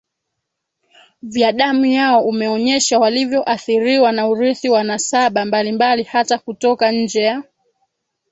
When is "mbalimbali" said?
5.45-6.03